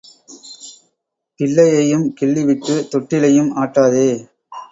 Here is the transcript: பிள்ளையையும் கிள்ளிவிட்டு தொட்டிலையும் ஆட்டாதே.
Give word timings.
பிள்ளையையும் 1.39 2.07
கிள்ளிவிட்டு 2.21 2.75
தொட்டிலையும் 2.91 3.51
ஆட்டாதே. 3.55 4.09